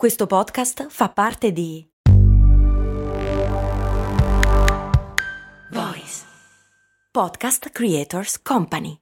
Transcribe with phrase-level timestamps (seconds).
[0.00, 1.86] Questo podcast fa parte di
[5.72, 6.22] Voice
[7.12, 8.96] Podcast Creators Company.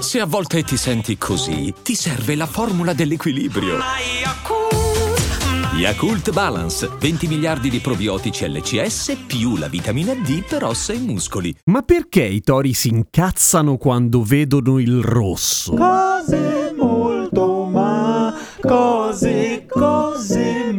[0.00, 3.76] Se a volte ti senti così, ti serve la formula dell'equilibrio.
[5.74, 11.54] Yakult Balance, 20 miliardi di probiotici LCS più la vitamina D per ossa e muscoli.
[11.64, 15.74] Ma perché i tori si incazzano quando vedono il rosso?
[15.74, 16.71] Cose
[18.64, 20.71] ma, cose,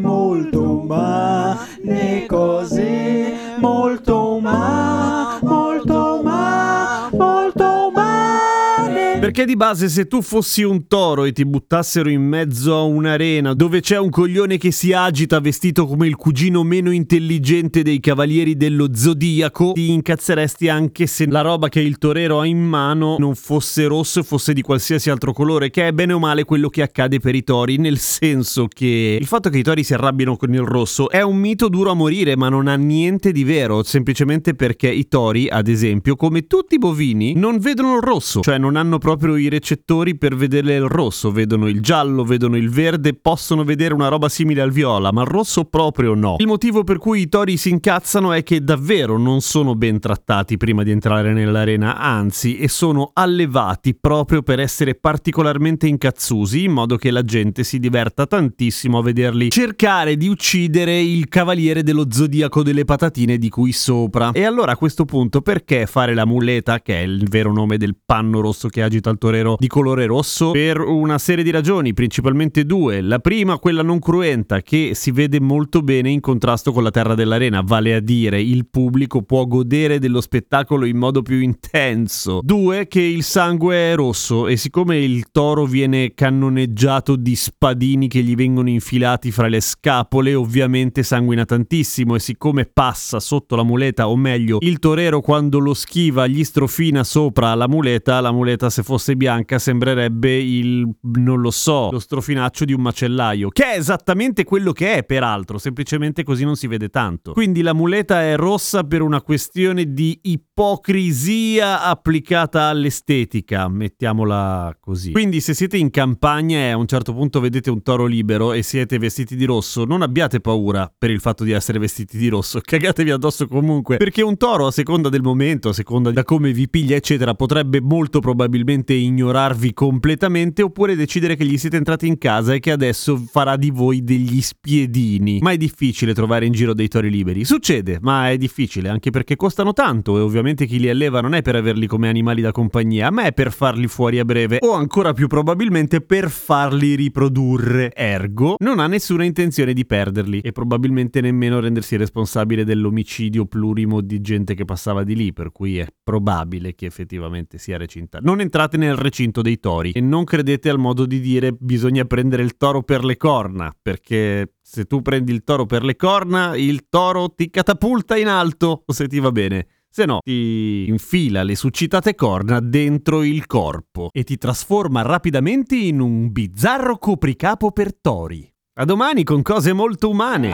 [9.23, 13.53] Perché di base se tu fossi un toro e ti buttassero in mezzo a un'arena
[13.53, 18.57] dove c'è un coglione che si agita vestito come il cugino meno intelligente dei cavalieri
[18.57, 23.35] dello zodiaco, ti incazzeresti anche se la roba che il torero ha in mano non
[23.35, 26.81] fosse rosso e fosse di qualsiasi altro colore, che è bene o male quello che
[26.81, 30.53] accade per i tori, nel senso che il fatto che i tori si arrabbino con
[30.53, 34.53] il rosso è un mito duro a morire, ma non ha niente di vero, semplicemente
[34.53, 38.75] perché i tori, ad esempio, come tutti i bovini, non vedono il rosso, cioè non
[38.75, 43.63] hanno proprio i recettori per vedere il rosso, vedono il giallo, vedono il verde, possono
[43.63, 46.35] vedere una roba simile al viola, ma il rosso proprio no.
[46.39, 50.57] Il motivo per cui i tori si incazzano è che davvero non sono ben trattati
[50.57, 56.97] prima di entrare nell'arena, anzi, e sono allevati proprio per essere particolarmente incazzusi, in modo
[56.97, 62.63] che la gente si diverta tantissimo a vederli cercare di uccidere il cavaliere dello zodiaco
[62.63, 64.31] delle patatine di cui sopra.
[64.31, 67.95] E allora a questo punto perché fare la muleta, che è il vero nome del
[68.03, 70.51] panno rosso che agita il torero di colore rosso?
[70.51, 73.01] Per una serie di ragioni, principalmente due.
[73.01, 77.15] La prima, quella non cruenta, che si vede molto bene in contrasto con la terra
[77.15, 82.39] dell'arena, vale a dire il pubblico può godere dello spettacolo in modo più intenso.
[82.41, 88.21] Due, che il sangue è rosso e siccome il toro viene cannoneggiato di spadini che
[88.21, 94.07] gli vengono infilati fra le scapole, ovviamente sanguina tantissimo e siccome passa sotto la muleta,
[94.07, 98.81] o meglio, il torero quando lo schiva gli strofina sopra la muleta, la muleta se
[98.81, 104.43] fosse bianca sembrerebbe il, non lo so, lo strofinaccio di un macellaio, che è esattamente
[104.43, 107.33] quello che è peraltro, semplicemente così non si vede tanto.
[107.33, 115.11] Quindi la muleta è rossa per una questione di ipocrisia applicata all'estetica, mettiamola così.
[115.11, 118.61] Quindi se siete in campagna e a un certo punto vedete un toro libero e
[118.63, 122.59] siete vestiti di rosso, non abbiate paura per il fatto di essere vestiti di rosso,
[122.63, 126.69] cagatevi addosso comunque, perché un toro a seconda del momento, a seconda da come vi
[126.69, 132.53] piglia eccetera, potrebbe molto probabilmente ignorarvi completamente oppure decidere che gli siete entrati in casa
[132.53, 135.39] e che adesso farà di voi degli spiedini.
[135.41, 137.45] Ma è difficile trovare in giro dei tori liberi.
[137.45, 141.41] Succede, ma è difficile anche perché costano tanto e ovviamente chi li alleva non è
[141.41, 145.13] per averli come animali da compagnia, ma è per farli fuori a breve o ancora
[145.13, 147.93] più probabilmente per farli riprodurre.
[147.93, 154.21] Ergo, non ha nessuna intenzione di perderli e probabilmente nemmeno rendersi responsabile dell'omicidio plurimo di
[154.21, 158.19] gente che passava di lì, per cui è probabile che effettivamente sia recinta.
[158.21, 158.41] Non
[158.73, 162.57] entrate nel recinto dei tori e non credete al modo di dire bisogna prendere il
[162.57, 167.29] toro per le corna, perché se tu prendi il toro per le corna, il toro
[167.29, 169.67] ti catapulta in alto, se ti va bene.
[169.89, 175.99] Se no, ti infila le suscitate corna dentro il corpo e ti trasforma rapidamente in
[175.99, 178.51] un bizzarro copricapo per tori.
[178.75, 180.51] A domani con cose molto umane.